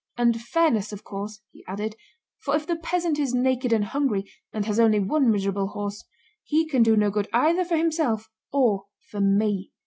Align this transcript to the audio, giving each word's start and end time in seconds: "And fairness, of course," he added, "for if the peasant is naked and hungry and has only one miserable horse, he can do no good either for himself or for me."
"And 0.17 0.41
fairness, 0.41 0.91
of 0.91 1.03
course," 1.03 1.41
he 1.51 1.63
added, 1.67 1.95
"for 2.39 2.55
if 2.55 2.65
the 2.65 2.75
peasant 2.75 3.19
is 3.19 3.35
naked 3.35 3.71
and 3.71 3.85
hungry 3.85 4.25
and 4.51 4.65
has 4.65 4.79
only 4.79 4.99
one 4.99 5.29
miserable 5.29 5.67
horse, 5.67 6.03
he 6.43 6.67
can 6.67 6.81
do 6.81 6.97
no 6.97 7.11
good 7.11 7.29
either 7.31 7.63
for 7.63 7.77
himself 7.77 8.27
or 8.51 8.87
for 9.11 9.21
me." 9.21 9.71